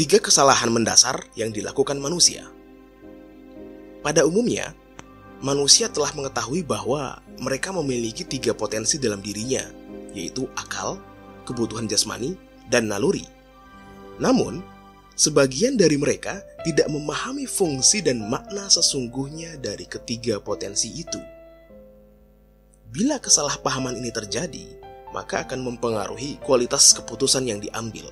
Tiga 0.00 0.16
kesalahan 0.16 0.72
mendasar 0.72 1.28
yang 1.36 1.52
dilakukan 1.52 2.00
manusia. 2.00 2.48
Pada 4.00 4.24
umumnya, 4.24 4.72
manusia 5.44 5.92
telah 5.92 6.08
mengetahui 6.16 6.64
bahwa 6.64 7.20
mereka 7.36 7.68
memiliki 7.68 8.24
tiga 8.24 8.56
potensi 8.56 8.96
dalam 8.96 9.20
dirinya, 9.20 9.60
yaitu 10.16 10.48
akal, 10.56 10.96
kebutuhan 11.44 11.84
jasmani, 11.84 12.32
dan 12.72 12.88
naluri. 12.88 13.28
Namun, 14.16 14.64
sebagian 15.20 15.76
dari 15.76 16.00
mereka 16.00 16.40
tidak 16.64 16.88
memahami 16.88 17.44
fungsi 17.44 18.00
dan 18.00 18.24
makna 18.24 18.72
sesungguhnya 18.72 19.60
dari 19.60 19.84
ketiga 19.84 20.40
potensi 20.40 20.96
itu. 20.96 21.20
Bila 22.88 23.20
kesalahpahaman 23.20 24.00
ini 24.00 24.08
terjadi, 24.08 24.64
maka 25.12 25.44
akan 25.44 25.60
mempengaruhi 25.60 26.40
kualitas 26.40 26.96
keputusan 26.96 27.52
yang 27.52 27.60
diambil 27.60 28.08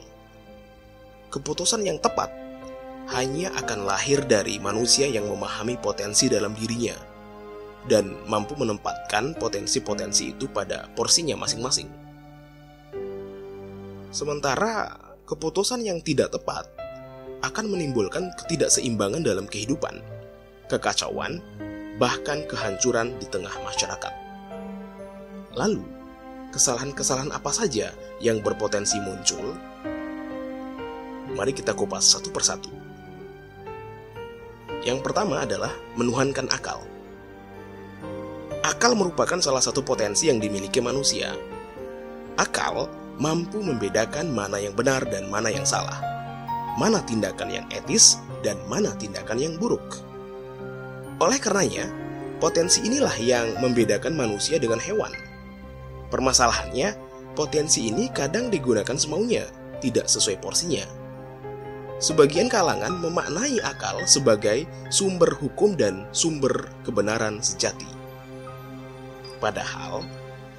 keputusan 1.28 1.84
yang 1.84 2.00
tepat 2.00 2.32
hanya 3.12 3.52
akan 3.56 3.88
lahir 3.88 4.24
dari 4.24 4.60
manusia 4.60 5.08
yang 5.08 5.28
memahami 5.28 5.80
potensi 5.80 6.28
dalam 6.28 6.52
dirinya 6.52 6.96
dan 7.88 8.12
mampu 8.28 8.52
menempatkan 8.56 9.32
potensi-potensi 9.40 10.36
itu 10.36 10.44
pada 10.52 10.92
porsinya 10.92 11.40
masing-masing. 11.40 11.88
Sementara 14.12 14.92
keputusan 15.24 15.84
yang 15.84 16.00
tidak 16.04 16.32
tepat 16.32 16.68
akan 17.44 17.72
menimbulkan 17.72 18.32
ketidakseimbangan 18.36 19.24
dalam 19.24 19.48
kehidupan, 19.48 20.00
kekacauan, 20.68 21.40
bahkan 21.96 22.44
kehancuran 22.44 23.16
di 23.16 23.26
tengah 23.28 23.52
masyarakat. 23.64 24.14
Lalu, 25.56 25.84
kesalahan-kesalahan 26.52 27.32
apa 27.32 27.52
saja 27.52 27.92
yang 28.20 28.40
berpotensi 28.44 29.00
muncul 29.00 29.56
Mari 31.36 31.52
kita 31.52 31.76
kupas 31.76 32.04
satu 32.04 32.32
persatu. 32.32 32.72
Yang 34.86 35.04
pertama 35.04 35.44
adalah 35.44 35.74
menuhankan 35.98 36.48
akal. 36.48 36.80
Akal 38.64 38.94
merupakan 38.94 39.40
salah 39.42 39.60
satu 39.60 39.82
potensi 39.82 40.30
yang 40.30 40.38
dimiliki 40.38 40.78
manusia. 40.78 41.34
Akal 42.38 42.86
mampu 43.18 43.58
membedakan 43.58 44.30
mana 44.30 44.62
yang 44.62 44.72
benar 44.72 45.02
dan 45.10 45.26
mana 45.26 45.50
yang 45.50 45.66
salah, 45.66 45.98
mana 46.78 47.02
tindakan 47.02 47.50
yang 47.50 47.66
etis 47.74 48.22
dan 48.46 48.54
mana 48.70 48.94
tindakan 48.94 49.42
yang 49.42 49.54
buruk. 49.58 49.98
Oleh 51.18 51.42
karenanya, 51.42 51.90
potensi 52.38 52.86
inilah 52.86 53.14
yang 53.18 53.58
membedakan 53.58 54.14
manusia 54.14 54.62
dengan 54.62 54.78
hewan. 54.78 55.10
Permasalahannya, 56.14 56.94
potensi 57.34 57.90
ini 57.90 58.06
kadang 58.14 58.54
digunakan 58.54 58.94
semaunya, 58.94 59.50
tidak 59.82 60.06
sesuai 60.06 60.38
porsinya. 60.38 60.86
Sebagian 61.98 62.46
kalangan 62.46 62.94
memaknai 63.02 63.58
akal 63.58 64.06
sebagai 64.06 64.70
sumber 64.86 65.34
hukum 65.34 65.74
dan 65.74 66.06
sumber 66.14 66.70
kebenaran 66.86 67.42
sejati. 67.42 67.90
Padahal, 69.42 70.06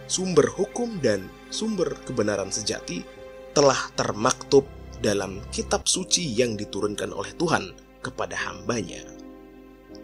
sumber 0.04 0.52
hukum 0.52 1.00
dan 1.00 1.32
sumber 1.48 1.95
kebenaran 2.04 2.52
sejati 2.52 3.08
telah 3.56 3.88
termaktub 3.95 4.67
dalam 5.00 5.40
kitab 5.48 5.88
suci 5.88 6.28
yang 6.28 6.60
diturunkan 6.60 7.16
oleh 7.16 7.32
Tuhan 7.40 7.72
kepada 8.04 8.36
hambanya. 8.36 9.00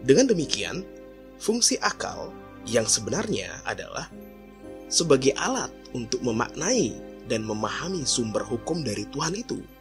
Dengan 0.08 0.32
demikian, 0.32 0.88
fungsi 1.36 1.76
akal 1.84 2.32
yang 2.64 2.88
sebenarnya 2.88 3.60
adalah 3.68 4.08
sebagai 4.88 5.36
alat 5.36 5.68
untuk 5.92 6.24
memaknai 6.24 6.96
dan 7.28 7.44
memahami 7.44 8.08
sumber 8.08 8.40
hukum 8.40 8.80
dari 8.80 9.04
Tuhan 9.12 9.36
itu 9.36 9.75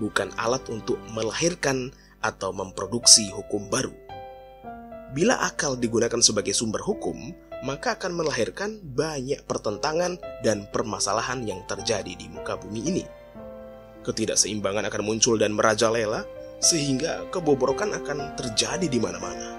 bukan 0.00 0.32
alat 0.36 0.64
untuk 0.68 1.00
melahirkan 1.12 1.92
atau 2.20 2.52
memproduksi 2.52 3.28
hukum 3.32 3.68
baru. 3.68 3.92
Bila 5.14 5.38
akal 5.40 5.78
digunakan 5.78 6.18
sebagai 6.20 6.52
sumber 6.52 6.82
hukum, 6.82 7.32
maka 7.64 7.96
akan 7.96 8.20
melahirkan 8.20 8.76
banyak 8.82 9.40
pertentangan 9.48 10.20
dan 10.44 10.68
permasalahan 10.68 11.40
yang 11.46 11.64
terjadi 11.64 12.12
di 12.12 12.26
muka 12.28 12.58
bumi 12.60 12.80
ini. 12.84 13.04
Ketidakseimbangan 14.04 14.86
akan 14.92 15.02
muncul 15.06 15.40
dan 15.40 15.56
merajalela, 15.56 16.26
sehingga 16.60 17.28
kebobrokan 17.32 17.96
akan 17.96 18.36
terjadi 18.36 18.86
di 18.86 18.98
mana-mana. 19.00 19.56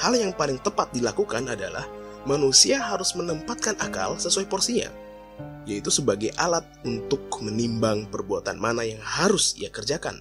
Hal 0.00 0.16
yang 0.18 0.34
paling 0.34 0.58
tepat 0.60 0.90
dilakukan 0.92 1.48
adalah 1.48 1.86
manusia 2.26 2.80
harus 2.80 3.14
menempatkan 3.14 3.78
akal 3.78 4.18
sesuai 4.18 4.46
porsinya 4.46 5.01
yaitu 5.66 5.90
sebagai 5.94 6.34
alat 6.38 6.66
untuk 6.82 7.30
menimbang 7.42 8.10
perbuatan 8.10 8.58
mana 8.58 8.82
yang 8.82 9.00
harus 9.02 9.54
ia 9.58 9.70
kerjakan 9.70 10.18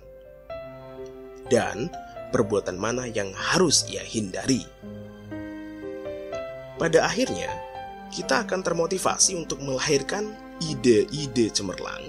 dan 1.50 1.92
perbuatan 2.32 2.80
mana 2.80 3.10
yang 3.12 3.36
harus 3.36 3.84
ia 3.92 4.02
hindari. 4.02 4.64
Pada 6.80 7.06
akhirnya, 7.06 7.52
kita 8.10 8.48
akan 8.48 8.64
termotivasi 8.64 9.38
untuk 9.38 9.62
melahirkan 9.62 10.34
ide-ide 10.64 11.52
cemerlang 11.52 12.02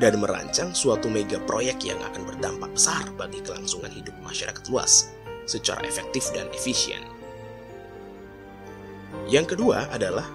dan 0.00 0.16
merancang 0.18 0.72
suatu 0.72 1.06
mega 1.12 1.38
proyek 1.44 1.84
yang 1.86 2.00
akan 2.00 2.26
berdampak 2.26 2.70
besar 2.72 3.04
bagi 3.14 3.40
kelangsungan 3.44 3.92
hidup 3.92 4.12
masyarakat 4.24 4.64
luas 4.68 5.12
secara 5.44 5.80
efektif 5.84 6.28
dan 6.32 6.48
efisien. 6.52 7.00
Yang 9.30 9.56
kedua 9.56 9.90
adalah 9.90 10.26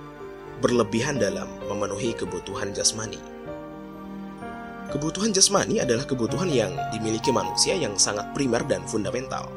berlebihan 0.60 1.20
dalam 1.20 1.48
memenuhi 1.68 2.16
kebutuhan 2.16 2.72
jasmani. 2.72 3.20
Kebutuhan 4.92 5.36
jasmani 5.36 5.84
adalah 5.84 6.08
kebutuhan 6.08 6.48
yang 6.48 6.72
dimiliki 6.94 7.34
manusia 7.34 7.76
yang 7.76 8.00
sangat 8.00 8.32
primer 8.32 8.64
dan 8.70 8.86
fundamental. 8.88 9.50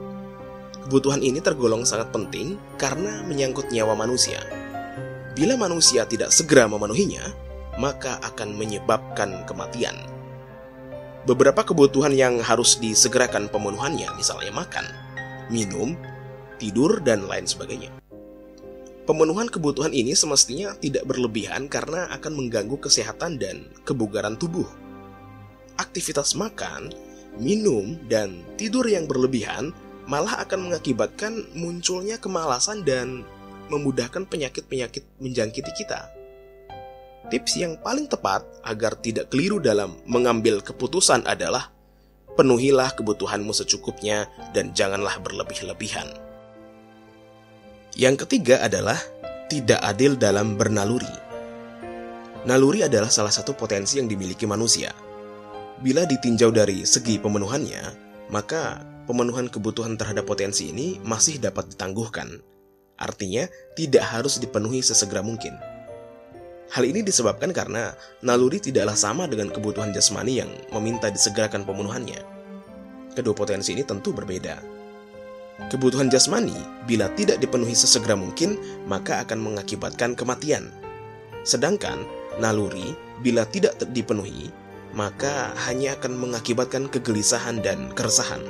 Kebutuhan 0.89 1.21
ini 1.21 1.39
tergolong 1.39 1.85
sangat 1.85 2.11
penting 2.11 2.57
karena 2.81 3.21
menyangkut 3.29 3.69
nyawa 3.69 3.93
manusia. 3.93 4.41
Bila 5.37 5.55
manusia 5.55 6.09
tidak 6.09 6.35
segera 6.35 6.67
memenuhinya, 6.67 7.23
maka 7.79 8.19
akan 8.25 8.59
menyebabkan 8.59 9.47
kematian. 9.47 9.95
Beberapa 11.29 11.63
kebutuhan 11.63 12.17
yang 12.17 12.41
harus 12.41 12.81
disegerakan 12.81 13.53
pemenuhannya, 13.53 14.09
misalnya 14.17 14.51
makan, 14.51 14.89
minum, 15.53 15.93
tidur, 16.57 17.05
dan 17.05 17.29
lain 17.29 17.45
sebagainya. 17.45 17.93
Pemenuhan 19.09 19.49
kebutuhan 19.49 19.97
ini 19.97 20.13
semestinya 20.13 20.77
tidak 20.77 21.09
berlebihan 21.09 21.65
karena 21.65 22.13
akan 22.13 22.45
mengganggu 22.45 22.77
kesehatan 22.77 23.41
dan 23.41 23.65
kebugaran 23.89 24.37
tubuh. 24.37 24.69
Aktivitas 25.81 26.37
makan, 26.37 26.93
minum, 27.41 27.97
dan 28.05 28.45
tidur 28.61 28.85
yang 28.85 29.09
berlebihan 29.09 29.73
malah 30.05 30.45
akan 30.45 30.69
mengakibatkan 30.69 31.41
munculnya 31.57 32.21
kemalasan 32.21 32.85
dan 32.85 33.25
memudahkan 33.73 34.29
penyakit-penyakit 34.29 35.09
menjangkiti 35.25 35.73
kita. 35.73 36.13
Tips 37.33 37.57
yang 37.57 37.81
paling 37.81 38.13
tepat 38.13 38.45
agar 38.61 38.93
tidak 39.01 39.33
keliru 39.33 39.57
dalam 39.57 39.97
mengambil 40.05 40.61
keputusan 40.61 41.25
adalah 41.25 41.73
penuhilah 42.37 42.93
kebutuhanmu 42.93 43.57
secukupnya 43.57 44.29
dan 44.53 44.77
janganlah 44.77 45.17
berlebih-lebihan. 45.25 46.28
Yang 47.99 48.23
ketiga 48.23 48.63
adalah 48.63 48.95
tidak 49.51 49.83
adil 49.83 50.15
dalam 50.15 50.55
bernaluri. 50.55 51.11
Naluri 52.47 52.87
adalah 52.87 53.11
salah 53.11 53.35
satu 53.35 53.59
potensi 53.59 53.99
yang 53.99 54.07
dimiliki 54.07 54.47
manusia. 54.47 54.95
Bila 55.83 56.07
ditinjau 56.07 56.55
dari 56.55 56.87
segi 56.87 57.19
pemenuhannya, 57.19 57.83
maka 58.31 58.87
pemenuhan 59.11 59.51
kebutuhan 59.51 59.99
terhadap 59.99 60.31
potensi 60.31 60.71
ini 60.71 61.03
masih 61.03 61.43
dapat 61.43 61.75
ditangguhkan. 61.75 62.39
Artinya, 63.03 63.51
tidak 63.75 64.07
harus 64.07 64.39
dipenuhi 64.39 64.79
sesegera 64.79 65.19
mungkin. 65.19 65.59
Hal 66.71 66.87
ini 66.87 67.03
disebabkan 67.03 67.51
karena 67.51 67.99
naluri 68.23 68.63
tidaklah 68.63 68.95
sama 68.95 69.27
dengan 69.27 69.51
kebutuhan 69.51 69.91
jasmani 69.91 70.39
yang 70.39 70.51
meminta 70.71 71.11
disegerakan 71.11 71.67
pemenuhannya. 71.67 72.23
Kedua 73.19 73.35
potensi 73.35 73.75
ini 73.75 73.83
tentu 73.83 74.15
berbeda. 74.15 74.78
Kebutuhan 75.67 76.07
jasmani, 76.07 76.55
bila 76.87 77.11
tidak 77.19 77.43
dipenuhi 77.43 77.75
sesegera 77.75 78.15
mungkin, 78.15 78.55
maka 78.87 79.27
akan 79.27 79.43
mengakibatkan 79.43 80.15
kematian. 80.15 80.71
Sedangkan 81.43 82.07
naluri, 82.39 82.95
bila 83.19 83.43
tidak 83.51 83.75
dipenuhi, 83.91 84.55
maka 84.95 85.51
hanya 85.67 85.99
akan 85.99 86.15
mengakibatkan 86.15 86.87
kegelisahan 86.87 87.59
dan 87.59 87.91
keresahan. 87.99 88.41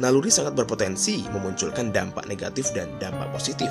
Naluri 0.00 0.32
sangat 0.32 0.56
berpotensi 0.56 1.28
memunculkan 1.28 1.92
dampak 1.92 2.24
negatif 2.24 2.72
dan 2.72 2.88
dampak 2.96 3.28
positif. 3.36 3.68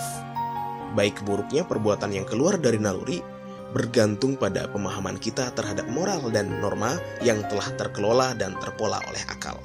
Baik 0.94 1.18
buruknya 1.26 1.66
perbuatan 1.66 2.14
yang 2.14 2.30
keluar 2.30 2.62
dari 2.62 2.78
naluri 2.78 3.18
bergantung 3.74 4.34
pada 4.34 4.66
pemahaman 4.70 5.18
kita 5.22 5.54
terhadap 5.54 5.86
moral 5.90 6.22
dan 6.34 6.50
norma 6.58 6.98
yang 7.22 7.42
telah 7.50 7.70
terkelola 7.78 8.34
dan 8.34 8.58
terpola 8.58 8.98
oleh 9.10 9.22
akal. 9.30 9.58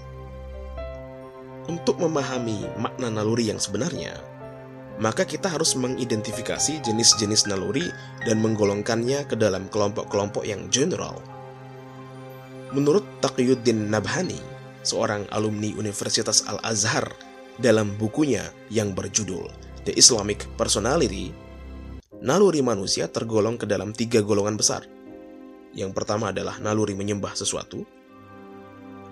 Untuk 1.64 1.96
memahami 1.96 2.69
makna 2.76 3.08
naluri 3.08 3.49
yang 3.49 3.56
sebenarnya, 3.56 4.20
maka 5.00 5.25
kita 5.26 5.49
harus 5.49 5.75
mengidentifikasi 5.75 6.84
jenis-jenis 6.84 7.49
naluri 7.50 7.88
dan 8.22 8.38
menggolongkannya 8.44 9.26
ke 9.26 9.34
dalam 9.34 9.66
kelompok-kelompok 9.72 10.44
yang 10.44 10.69
general. 10.69 11.19
Menurut 12.76 13.02
Taqiyuddin 13.25 13.88
Nabhani, 13.88 14.38
seorang 14.84 15.25
alumni 15.32 15.72
Universitas 15.75 16.44
Al-Azhar, 16.44 17.08
dalam 17.56 17.94
bukunya 17.96 18.50
yang 18.69 18.93
berjudul 18.93 19.46
The 19.87 19.94
Islamic 19.94 20.44
Personality, 20.58 21.31
naluri 22.20 22.61
manusia 22.61 23.08
tergolong 23.08 23.56
ke 23.56 23.64
dalam 23.64 23.96
tiga 23.96 24.20
golongan 24.20 24.58
besar. 24.58 24.84
Yang 25.75 25.90
pertama 25.96 26.31
adalah 26.31 26.61
naluri 26.62 26.94
menyembah 26.94 27.34
sesuatu, 27.34 27.82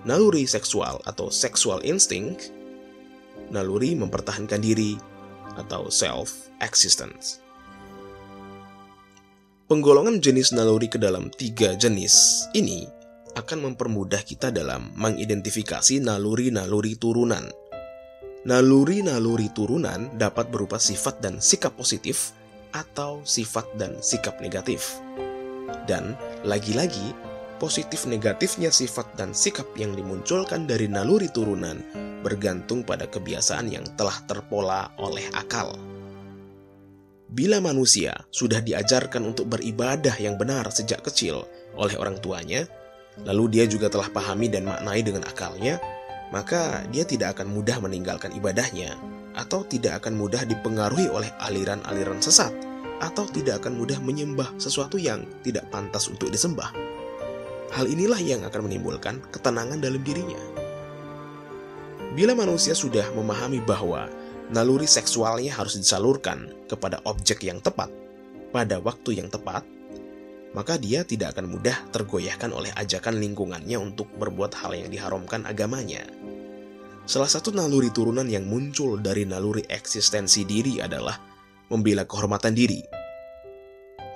naluri 0.08 0.46
seksual 0.48 0.98
atau 1.06 1.30
sexual 1.30 1.82
instinct, 1.86 2.50
naluri 3.52 3.94
mempertahankan 3.94 4.58
diri 4.58 4.98
atau 5.58 5.92
self-existence. 5.92 7.42
Penggolongan 9.68 10.20
jenis 10.20 10.52
naluri 10.52 10.88
ke 10.90 11.00
dalam 11.00 11.32
tiga 11.32 11.72
jenis 11.72 12.44
ini 12.52 12.84
akan 13.32 13.72
mempermudah 13.72 14.20
kita 14.20 14.52
dalam 14.52 14.92
mengidentifikasi 15.00 16.04
naluri-naluri 16.04 17.00
turunan. 17.00 17.48
Naluri-naluri 18.44 19.48
turunan 19.54 20.12
dapat 20.18 20.52
berupa 20.52 20.76
sifat 20.76 21.24
dan 21.24 21.40
sikap 21.40 21.72
positif 21.78 22.36
atau 22.74 23.24
sifat 23.24 23.64
dan 23.80 23.96
sikap 24.04 24.42
negatif. 24.44 25.00
Dan 25.88 26.18
lagi-lagi, 26.44 27.31
positif 27.62 28.10
negatifnya 28.10 28.74
sifat 28.74 29.14
dan 29.14 29.30
sikap 29.30 29.70
yang 29.78 29.94
dimunculkan 29.94 30.66
dari 30.66 30.90
naluri 30.90 31.30
turunan 31.30 31.78
bergantung 32.26 32.82
pada 32.82 33.06
kebiasaan 33.06 33.70
yang 33.70 33.86
telah 33.94 34.18
terpola 34.26 34.90
oleh 34.98 35.22
akal. 35.30 35.78
Bila 37.30 37.62
manusia 37.62 38.18
sudah 38.34 38.58
diajarkan 38.58 39.22
untuk 39.22 39.46
beribadah 39.46 40.18
yang 40.18 40.34
benar 40.34 40.74
sejak 40.74 41.06
kecil 41.06 41.46
oleh 41.78 41.94
orang 41.94 42.18
tuanya, 42.18 42.66
lalu 43.22 43.56
dia 43.56 43.64
juga 43.70 43.86
telah 43.86 44.10
pahami 44.10 44.50
dan 44.50 44.66
maknai 44.66 45.00
dengan 45.06 45.22
akalnya, 45.24 45.78
maka 46.34 46.82
dia 46.90 47.06
tidak 47.06 47.38
akan 47.38 47.48
mudah 47.54 47.78
meninggalkan 47.78 48.34
ibadahnya, 48.34 48.98
atau 49.38 49.64
tidak 49.64 50.02
akan 50.02 50.18
mudah 50.18 50.44
dipengaruhi 50.44 51.08
oleh 51.08 51.30
aliran-aliran 51.40 52.20
sesat, 52.20 52.52
atau 53.00 53.24
tidak 53.32 53.64
akan 53.64 53.80
mudah 53.80 53.96
menyembah 54.02 54.52
sesuatu 54.60 55.00
yang 55.00 55.24
tidak 55.40 55.64
pantas 55.72 56.12
untuk 56.12 56.28
disembah. 56.28 56.91
Hal 57.72 57.88
inilah 57.88 58.20
yang 58.20 58.44
akan 58.44 58.68
menimbulkan 58.68 59.24
ketenangan 59.32 59.80
dalam 59.80 60.04
dirinya. 60.04 60.36
Bila 62.12 62.36
manusia 62.36 62.76
sudah 62.76 63.08
memahami 63.16 63.64
bahwa 63.64 64.12
naluri 64.52 64.84
seksualnya 64.84 65.56
harus 65.56 65.80
disalurkan 65.80 66.52
kepada 66.68 67.00
objek 67.08 67.40
yang 67.40 67.64
tepat 67.64 67.88
pada 68.52 68.76
waktu 68.76 69.16
yang 69.16 69.32
tepat, 69.32 69.64
maka 70.52 70.76
dia 70.76 71.00
tidak 71.08 71.32
akan 71.32 71.56
mudah 71.56 71.72
tergoyahkan 71.88 72.52
oleh 72.52 72.68
ajakan 72.76 73.16
lingkungannya 73.16 73.80
untuk 73.80 74.12
berbuat 74.20 74.52
hal 74.60 74.76
yang 74.76 74.92
diharamkan 74.92 75.48
agamanya. 75.48 76.04
Salah 77.08 77.32
satu 77.32 77.56
naluri 77.56 77.88
turunan 77.88 78.28
yang 78.28 78.44
muncul 78.44 79.00
dari 79.00 79.24
naluri 79.24 79.64
eksistensi 79.66 80.44
diri 80.44 80.78
adalah 80.84 81.16
membela 81.72 82.04
kehormatan 82.04 82.52
diri. 82.52 83.01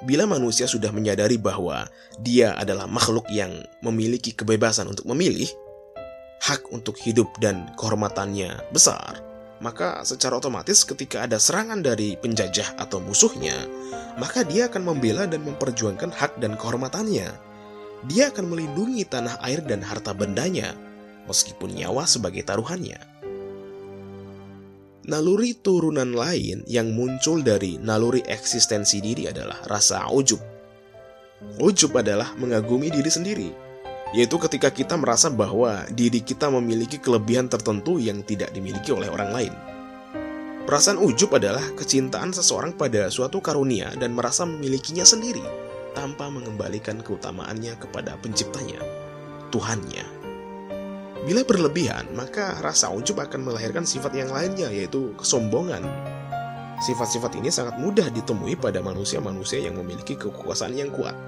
Bila 0.05 0.29
manusia 0.29 0.69
sudah 0.69 0.93
menyadari 0.93 1.41
bahwa 1.41 1.89
dia 2.21 2.53
adalah 2.53 2.85
makhluk 2.85 3.25
yang 3.33 3.65
memiliki 3.81 4.37
kebebasan 4.37 4.93
untuk 4.93 5.09
memilih, 5.09 5.49
hak 6.45 6.69
untuk 6.69 7.01
hidup 7.01 7.33
dan 7.41 7.73
kehormatannya 7.81 8.61
besar, 8.77 9.25
maka 9.65 10.05
secara 10.05 10.37
otomatis 10.37 10.85
ketika 10.85 11.25
ada 11.25 11.41
serangan 11.41 11.81
dari 11.81 12.13
penjajah 12.21 12.77
atau 12.77 13.01
musuhnya, 13.01 13.57
maka 14.21 14.45
dia 14.45 14.69
akan 14.69 14.85
membela 14.85 15.25
dan 15.25 15.41
memperjuangkan 15.49 16.13
hak 16.13 16.37
dan 16.45 16.61
kehormatannya. 16.61 17.33
Dia 18.05 18.29
akan 18.29 18.53
melindungi 18.53 19.09
tanah 19.09 19.41
air 19.41 19.65
dan 19.65 19.81
harta 19.81 20.13
bendanya, 20.13 20.77
meskipun 21.25 21.73
nyawa 21.73 22.05
sebagai 22.05 22.45
taruhannya. 22.45 23.16
Naluri 25.07 25.55
turunan 25.55 26.19
lain 26.19 26.67
yang 26.67 26.91
muncul 26.91 27.39
dari 27.39 27.79
naluri 27.79 28.27
eksistensi 28.27 28.99
diri 28.99 29.31
adalah 29.31 29.63
rasa 29.71 30.03
ujub. 30.11 30.43
Ujub 31.63 31.95
adalah 31.95 32.35
mengagumi 32.35 32.91
diri 32.91 33.07
sendiri, 33.07 33.55
yaitu 34.11 34.35
ketika 34.35 34.67
kita 34.75 34.99
merasa 34.99 35.31
bahwa 35.31 35.87
diri 35.95 36.19
kita 36.19 36.51
memiliki 36.51 36.99
kelebihan 36.99 37.47
tertentu 37.47 38.03
yang 38.03 38.27
tidak 38.27 38.51
dimiliki 38.51 38.91
oleh 38.91 39.07
orang 39.07 39.31
lain. 39.31 39.55
Perasaan 40.67 40.99
ujub 40.99 41.31
adalah 41.39 41.63
kecintaan 41.79 42.35
seseorang 42.35 42.75
pada 42.75 43.07
suatu 43.07 43.39
karunia 43.39 43.95
dan 44.03 44.11
merasa 44.11 44.43
memilikinya 44.43 45.07
sendiri 45.07 45.47
tanpa 45.95 46.27
mengembalikan 46.35 46.99
keutamaannya 46.99 47.79
kepada 47.79 48.19
penciptanya, 48.19 48.83
Tuhannya. 49.55 50.16
Bila 51.27 51.43
berlebihan, 51.43 52.07
maka 52.15 52.55
rasa 52.63 52.87
ujub 52.95 53.19
akan 53.19 53.51
melahirkan 53.51 53.83
sifat 53.83 54.15
yang 54.15 54.31
lainnya, 54.31 54.71
yaitu 54.71 55.11
kesombongan. 55.19 55.83
Sifat-sifat 56.87 57.35
ini 57.43 57.51
sangat 57.51 57.83
mudah 57.83 58.07
ditemui 58.15 58.55
pada 58.55 58.79
manusia-manusia 58.79 59.59
yang 59.59 59.75
memiliki 59.75 60.15
kekuasaan 60.15 60.79
yang 60.79 60.95
kuat 60.95 61.19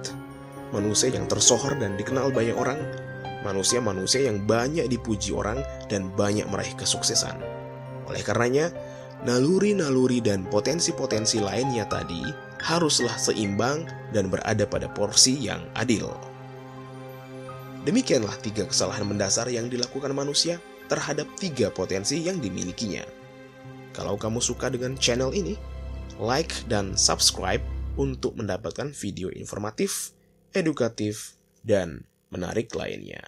manusia 0.70 1.12
yang 1.12 1.24
tersohor 1.28 1.76
dan 1.80 1.96
dikenal 1.96 2.28
banyak 2.32 2.56
orang, 2.56 2.78
manusia-manusia 3.44 4.28
yang 4.28 4.44
banyak 4.44 4.88
dipuji 4.88 5.32
orang 5.32 5.60
dan 5.88 6.12
banyak 6.12 6.44
meraih 6.48 6.74
kesuksesan. 6.76 7.40
Oleh 8.08 8.22
karenanya, 8.24 8.72
naluri-naluri 9.24 10.20
dan 10.20 10.44
potensi-potensi 10.48 11.40
lainnya 11.40 11.88
tadi 11.88 12.20
haruslah 12.64 13.14
seimbang 13.16 13.86
dan 14.12 14.28
berada 14.28 14.64
pada 14.66 14.90
porsi 14.90 15.38
yang 15.38 15.62
adil. 15.78 16.10
Demikianlah 17.86 18.34
tiga 18.42 18.66
kesalahan 18.66 19.06
mendasar 19.06 19.46
yang 19.52 19.70
dilakukan 19.70 20.10
manusia 20.16 20.58
terhadap 20.90 21.28
tiga 21.38 21.68
potensi 21.70 22.18
yang 22.22 22.40
dimilikinya. 22.42 23.04
Kalau 23.94 24.18
kamu 24.18 24.40
suka 24.42 24.70
dengan 24.72 24.96
channel 24.96 25.34
ini, 25.34 25.54
like 26.18 26.54
dan 26.66 26.94
subscribe 26.98 27.62
untuk 27.98 28.38
mendapatkan 28.38 28.94
video 28.94 29.28
informatif 29.34 30.16
edukatif, 30.56 31.36
dan 31.64 32.08
menarik 32.32 32.72
lainnya. 32.72 33.20